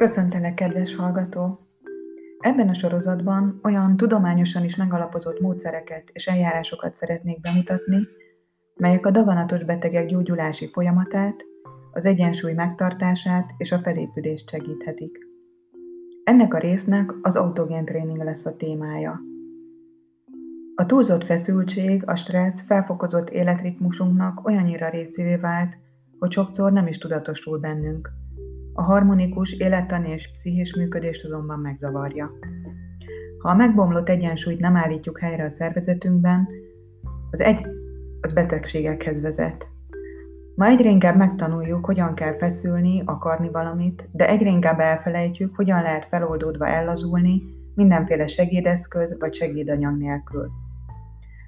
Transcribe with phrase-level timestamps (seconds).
[0.00, 1.58] Köszöntelek, kedves hallgató!
[2.38, 8.08] Ebben a sorozatban olyan tudományosan is megalapozott módszereket és eljárásokat szeretnék bemutatni,
[8.74, 11.44] melyek a daganatos betegek gyógyulási folyamatát,
[11.92, 15.18] az egyensúly megtartását és a felépülést segíthetik.
[16.24, 19.20] Ennek a résznek az autogén tréning lesz a témája.
[20.74, 25.76] A túlzott feszültség, a stressz felfokozott életritmusunknak olyannyira részévé vált,
[26.18, 28.10] hogy sokszor nem is tudatosul bennünk–
[28.80, 32.30] a harmonikus élettani és pszichés működést azonban megzavarja.
[33.38, 36.48] Ha a megbomlott egyensúlyt nem állítjuk helyre a szervezetünkben,
[37.30, 37.66] az egy
[38.20, 39.66] az betegségekhez vezet.
[40.54, 46.04] Ma egyre inkább megtanuljuk, hogyan kell feszülni, akarni valamit, de egyre inkább elfelejtjük, hogyan lehet
[46.04, 47.42] feloldódva ellazulni
[47.74, 50.50] mindenféle segédeszköz vagy segédanyag nélkül.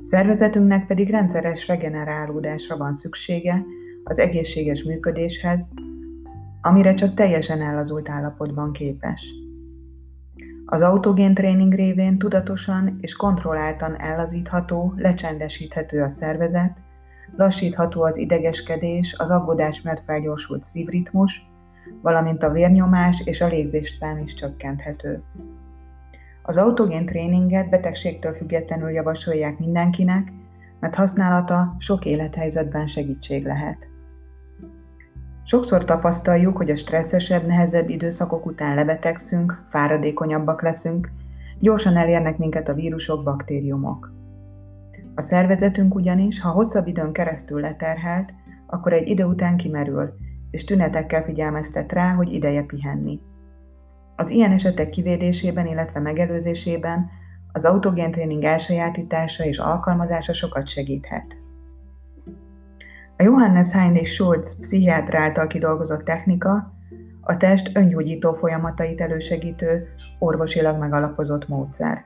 [0.00, 3.64] Szervezetünknek pedig rendszeres regenerálódásra van szüksége
[4.04, 5.72] az egészséges működéshez,
[6.60, 9.26] amire csak teljesen ellazult állapotban képes.
[10.64, 16.76] Az autogén tréning révén tudatosan és kontrolláltan ellazítható, lecsendesíthető a szervezet,
[17.36, 21.48] lassítható az idegeskedés, az aggódás miatt felgyorsult szívritmus,
[22.02, 25.22] valamint a vérnyomás és a légzésszám is csökkenthető.
[26.42, 30.32] Az autogén tréninget betegségtől függetlenül javasolják mindenkinek,
[30.80, 33.89] mert használata sok élethelyzetben segítség lehet.
[35.50, 41.10] Sokszor tapasztaljuk, hogy a stresszesebb, nehezebb időszakok után lebetegszünk, fáradékonyabbak leszünk,
[41.60, 44.12] gyorsan elérnek minket a vírusok, baktériumok.
[45.14, 48.32] A szervezetünk ugyanis, ha hosszabb időn keresztül leterhelt,
[48.66, 50.12] akkor egy idő után kimerül,
[50.50, 53.20] és tünetekkel figyelmeztet rá, hogy ideje pihenni.
[54.16, 57.10] Az ilyen esetek kivédésében, illetve megelőzésében
[57.52, 61.39] az autogén tréning elsajátítása és alkalmazása sokat segíthet.
[63.20, 66.72] A Johannes Heinrich Schulz pszichiáter által kidolgozott technika
[67.20, 72.04] a test öngyógyító folyamatait elősegítő, orvosilag megalapozott módszer.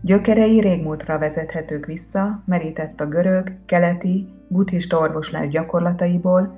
[0.00, 6.54] Gyökerei régmúltra vezethetők vissza, merített a görög, keleti, buddhista orvoslás gyakorlataiból,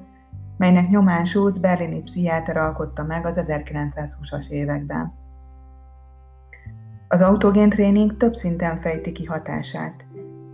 [0.56, 5.12] melynek nyomán Schulz berlini pszichiáter alkotta meg az 1920-as években.
[7.08, 10.05] Az autogén tréning több szinten fejti ki hatását.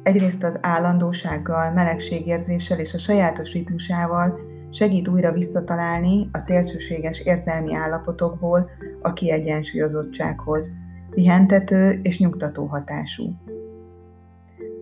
[0.02, 4.38] Egyrészt az állandósággal, melegségérzéssel és a sajátos ritmusával
[4.70, 8.70] segít újra visszatalálni a szélsőséges érzelmi állapotokból
[9.02, 10.72] a kiegyensúlyozottsághoz,
[11.10, 13.36] pihentető és nyugtató hatású.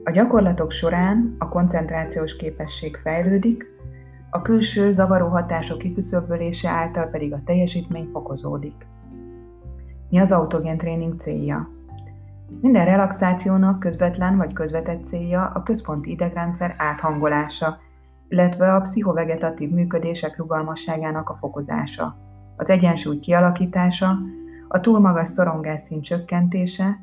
[0.05, 3.65] A gyakorlatok során a koncentrációs képesség fejlődik,
[4.31, 8.87] a külső zavaró hatások kiküszöbölése által pedig a teljesítmény fokozódik.
[10.09, 11.80] Mi az autogén tréning célja?
[12.61, 17.79] Minden relaxációnak közvetlen vagy közvetett célja a központi idegrendszer áthangolása,
[18.29, 22.17] illetve a pszichovegetatív működések rugalmasságának a fokozása,
[22.57, 24.19] az egyensúly kialakítása,
[24.69, 26.99] a túl magas szorongás csökkentése,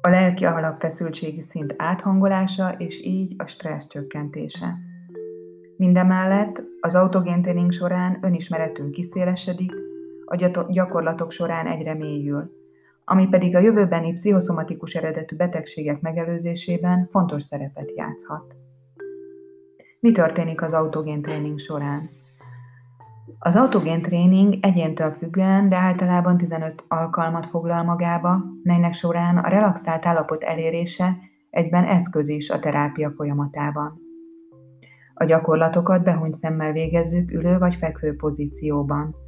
[0.00, 4.78] a lelki alapfeszültségi szint áthangolása és így a stressz csökkentése.
[5.76, 9.72] Mindemellett az autogén tréning során önismeretünk kiszélesedik,
[10.24, 12.57] a gyakorlatok során egyre mélyül,
[13.10, 18.54] ami pedig a jövőbeni pszichoszomatikus eredetű betegségek megelőzésében fontos szerepet játszhat.
[20.00, 22.10] Mi történik az autogén tréning során?
[23.38, 30.06] Az autogén tréning egyéntől függően, de általában 15 alkalmat foglal magába, melynek során a relaxált
[30.06, 31.16] állapot elérése
[31.50, 34.00] egyben eszköz is a terápia folyamatában.
[35.14, 39.14] A gyakorlatokat behunyt szemmel végezzük ülő vagy fekvő pozícióban–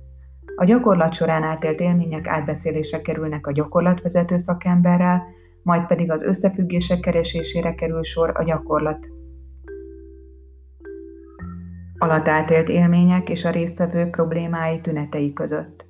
[0.56, 5.22] a gyakorlat során átélt élmények átbeszélésre kerülnek a gyakorlatvezető szakemberrel,
[5.62, 9.08] majd pedig az összefüggések keresésére kerül sor a gyakorlat
[12.02, 15.84] alatt átélt élmények és a résztvevő problémái tünetei között.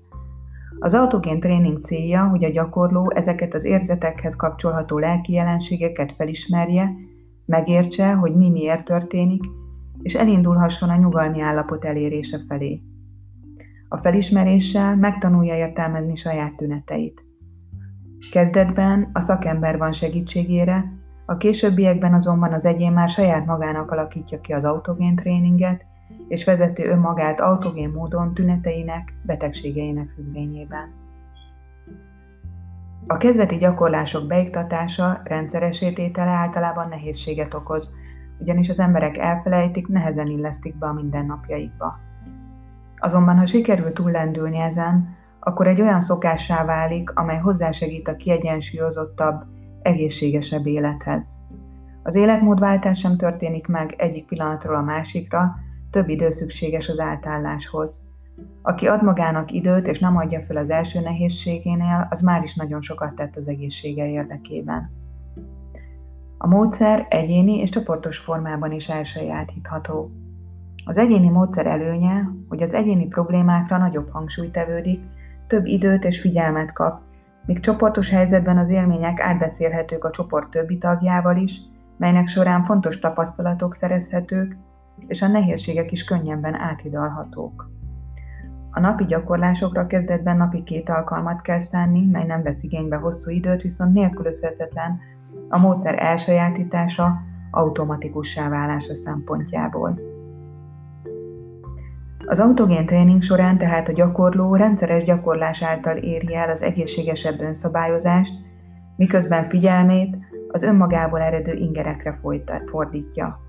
[0.78, 6.92] Az autogén tréning célja, hogy a gyakorló ezeket az érzetekhez kapcsolható lelki jelenségeket felismerje,
[7.46, 9.42] megértse, hogy mi miért történik,
[10.02, 12.80] és elindulhasson a nyugalmi állapot elérése felé.
[13.92, 17.24] A felismeréssel megtanulja értelmezni saját tüneteit.
[18.30, 20.92] Kezdetben a szakember van segítségére,
[21.26, 25.84] a későbbiekben azonban az egyén már saját magának alakítja ki az autogén tréninget,
[26.28, 30.92] és vezeti önmagát autogén módon tüneteinek, betegségeinek függvényében.
[33.06, 37.94] A kezdeti gyakorlások beiktatása, rendszeresítétele általában nehézséget okoz,
[38.38, 42.08] ugyanis az emberek elfelejtik, nehezen illesztik be a mindennapjaikba.
[43.00, 49.42] Azonban, ha sikerül túllendülni ezen, akkor egy olyan szokássá válik, amely hozzásegít a kiegyensúlyozottabb,
[49.82, 51.36] egészségesebb élethez.
[52.02, 55.54] Az életmódváltás sem történik meg egyik pillanatról a másikra,
[55.90, 58.08] több idő szükséges az átálláshoz.
[58.62, 62.82] Aki ad magának időt és nem adja fel az első nehézségénél, az már is nagyon
[62.82, 64.90] sokat tett az egészsége érdekében.
[66.38, 70.10] A módszer egyéni és csoportos formában is elsajátítható.
[70.84, 75.00] Az egyéni módszer előnye, hogy az egyéni problémákra nagyobb hangsúly tevődik,
[75.46, 77.00] több időt és figyelmet kap,
[77.46, 81.60] míg csoportos helyzetben az élmények átbeszélhetők a csoport többi tagjával is,
[81.96, 84.56] melynek során fontos tapasztalatok szerezhetők,
[85.06, 87.70] és a nehézségek is könnyebben áthidalhatók.
[88.70, 93.62] A napi gyakorlásokra kezdetben napi két alkalmat kell szánni, mely nem vesz igénybe hosszú időt,
[93.62, 94.98] viszont nélkülözhetetlen
[95.48, 100.09] a módszer elsajátítása, automatikussá válása szempontjából.
[102.30, 108.32] Az autogén tréning során tehát a gyakorló rendszeres gyakorlás által éri el az egészségesebb önszabályozást,
[108.96, 110.16] miközben figyelmét
[110.48, 112.18] az önmagából eredő ingerekre
[112.70, 113.40] fordítja.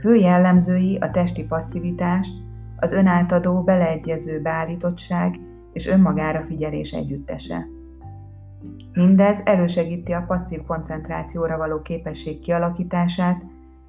[0.00, 2.28] Fő jellemzői a testi passzivitás,
[2.76, 5.40] az önáltadó, beleegyező beállítottság
[5.72, 7.66] és önmagára figyelés együttese.
[8.92, 13.42] Mindez elősegíti a passzív koncentrációra való képesség kialakítását,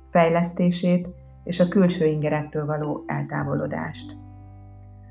[0.10, 1.08] fejlesztését
[1.50, 4.18] és a külső ingerektől való eltávolodást.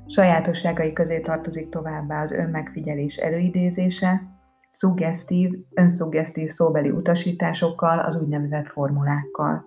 [0.05, 4.21] Sajátosságai közé tartozik továbbá az önmegfigyelés előidézése,
[4.69, 9.65] szuggesztív, önszuggesztív szóbeli utasításokkal, az úgynevezett formulákkal.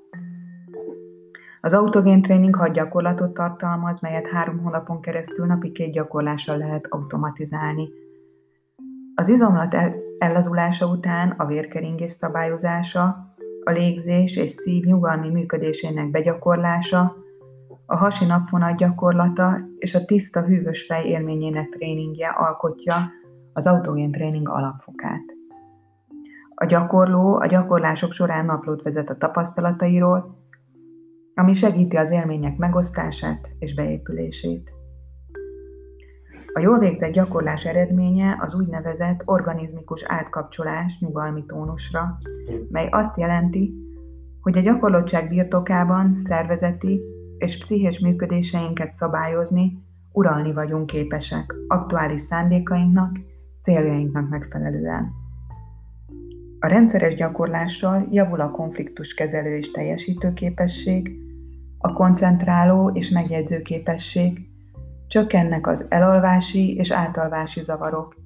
[1.60, 7.88] Az autogén tréning hat gyakorlatot tartalmaz, melyet három hónapon keresztül napi két gyakorlással lehet automatizálni.
[9.14, 9.76] Az izomlat
[10.18, 13.31] ellazulása után a vérkeringés szabályozása,
[13.64, 17.16] a légzés és szív nyugalmi működésének begyakorlása,
[17.86, 23.10] a hasi napfonat gyakorlata és a tiszta hűvös fej élményének tréningje alkotja
[23.52, 25.24] az autogén tréning alapfokát.
[26.54, 30.38] A gyakorló a gyakorlások során naplót vezet a tapasztalatairól,
[31.34, 34.70] ami segíti az élmények megosztását és beépülését.
[36.54, 42.18] A jól végzett gyakorlás eredménye az úgynevezett organizmikus átkapcsolás nyugalmi tónusra,
[42.70, 43.74] mely azt jelenti,
[44.40, 47.00] hogy a gyakorlottság birtokában szervezeti
[47.38, 49.78] és pszichés működéseinket szabályozni,
[50.12, 53.18] uralni vagyunk képesek aktuális szándékainknak,
[53.62, 55.12] céljainknak megfelelően.
[56.58, 61.16] A rendszeres gyakorlással javul a konfliktuskezelő és teljesítő képesség,
[61.78, 64.51] a koncentráló és megjegyző képesség,
[65.12, 68.16] csökkennek az elalvási és átalvási zavarok,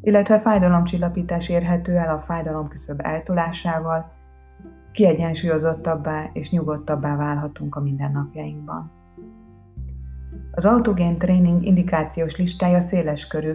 [0.00, 4.12] illetve fájdalomcsillapítás érhető el a fájdalom küszöb eltolásával,
[4.92, 8.90] kiegyensúlyozottabbá és nyugodtabbá válhatunk a mindennapjainkban.
[10.52, 13.52] Az autogén tréning indikációs listája széles körű,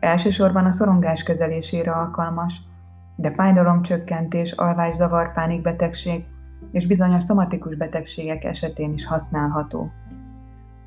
[0.00, 2.60] elsősorban a szorongás kezelésére alkalmas,
[3.16, 6.24] de fájdalomcsökkentés, alvászavar, pánikbetegség
[6.70, 9.90] és bizonyos szomatikus betegségek esetén is használható.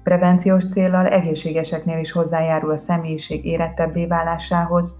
[0.03, 5.00] Prevenciós célral egészségeseknél is hozzájárul a személyiség érettebbé válásához,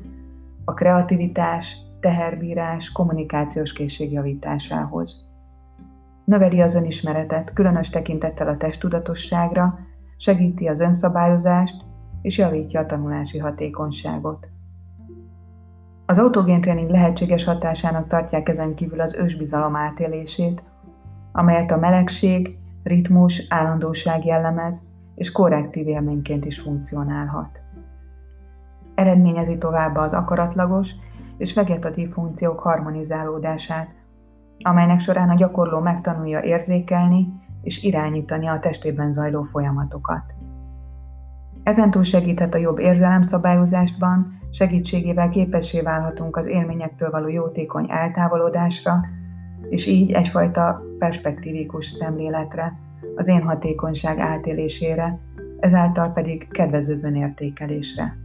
[0.66, 5.30] a kreativitás, teherbírás, kommunikációs készség javításához.
[6.26, 9.80] Növeli az önismeretet, különös tekintettel a testtudatosságra,
[10.18, 11.76] segíti az önszabályozást
[12.22, 14.48] és javítja a tanulási hatékonyságot.
[16.06, 20.64] Az autogén tréning lehetséges hatásának tartják ezen kívül az ősbizalom átélését,
[21.32, 24.82] amelyet a melegség, ritmus, állandóság jellemez,
[25.16, 27.60] és korrektív élményként is funkcionálhat.
[28.96, 30.90] Eredményezi továbbá az akaratlagos
[31.38, 33.90] és vegetatív funkciók harmonizálódását,
[34.60, 40.24] amelynek során a gyakorló megtanulja érzékelni és irányítani a testében zajló folyamatokat.
[41.64, 49.06] Ezentúl segíthet a jobb érzelemszabályozásban, segítségével képessé válhatunk az élményektől való jótékony eltávolodásra,
[49.70, 52.78] és így egyfajta perspektívikus szemléletre,
[53.16, 55.20] az én hatékonyság átélésére,
[55.60, 58.18] ezáltal pedig kedvezőbb értékelésre.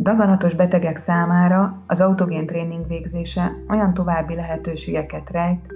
[0.00, 5.74] Daganatos betegek számára az autogén tréning végzése olyan további lehetőségeket rejt,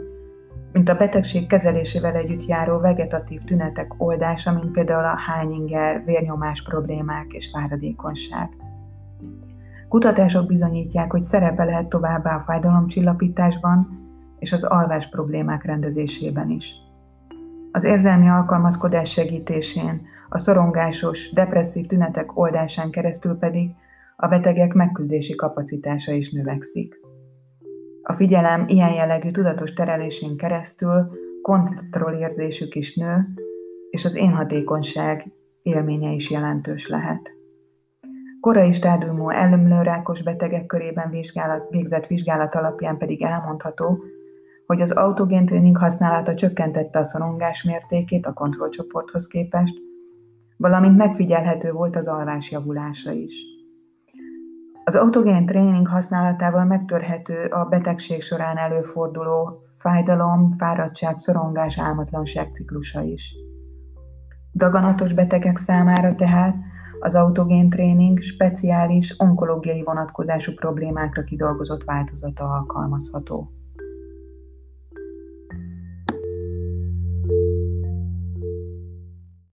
[0.73, 7.27] mint a betegség kezelésével együtt járó vegetatív tünetek oldása, mint például a hányinger, vérnyomás problémák
[7.29, 8.49] és fáradékonyság.
[9.89, 14.01] Kutatások bizonyítják, hogy szerepe lehet továbbá a fájdalomcsillapításban
[14.39, 16.75] és az alvás problémák rendezésében is.
[17.75, 23.71] Az érzelmi alkalmazkodás segítésén, a szorongásos, depresszív tünetek oldásán keresztül pedig
[24.17, 27.01] a betegek megküzdési kapacitása is növekszik.
[28.03, 31.11] A figyelem ilyen jellegű tudatos terelésén keresztül
[31.43, 33.29] kontrollérzésük is nő,
[33.91, 35.31] és az énhatékonyság
[35.63, 37.31] élménye is jelentős lehet.
[38.41, 39.29] Korai stádiumú
[39.83, 44.05] rákos betegek körében vizsgálat, végzett vizsgálat alapján pedig elmondható,
[44.67, 49.75] hogy az autogén tréning használata csökkentette a szorongás mértékét a kontrollcsoporthoz képest,
[50.57, 53.35] valamint megfigyelhető volt az alvás javulása is.
[54.85, 63.35] Az autogén tréning használatával megtörhető a betegség során előforduló fájdalom, fáradtság, szorongás, álmatlanság ciklusa is.
[64.53, 66.55] Daganatos betegek számára tehát
[67.01, 73.51] az autogén tréning speciális onkológiai vonatkozású problémákra kidolgozott változata alkalmazható.